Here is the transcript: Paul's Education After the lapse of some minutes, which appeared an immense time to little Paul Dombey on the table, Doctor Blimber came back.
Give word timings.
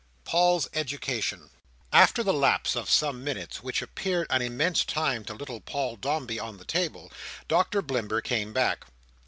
Paul's 0.23 0.67
Education 0.73 1.51
After 1.93 2.23
the 2.23 2.33
lapse 2.33 2.75
of 2.75 2.89
some 2.89 3.23
minutes, 3.23 3.61
which 3.61 3.83
appeared 3.83 4.25
an 4.31 4.41
immense 4.41 4.83
time 4.83 5.23
to 5.25 5.35
little 5.35 5.61
Paul 5.61 5.95
Dombey 5.95 6.39
on 6.39 6.57
the 6.57 6.65
table, 6.65 7.11
Doctor 7.47 7.83
Blimber 7.83 8.19
came 8.23 8.51
back. 8.51 8.85